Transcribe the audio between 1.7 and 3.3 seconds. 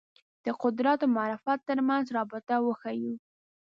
منځ رابطه وښييو